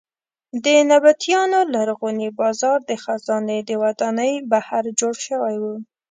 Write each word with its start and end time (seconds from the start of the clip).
د 0.63 0.65
نبطیانو 0.91 1.59
لرغونی 1.73 2.29
بازار 2.39 2.77
د 2.89 2.91
خزانې 3.03 3.59
د 3.69 3.71
ودانۍ 3.83 4.33
بهر 4.51 4.83
جوړ 4.99 5.13
شوی 5.27 5.55
و. 5.61 5.63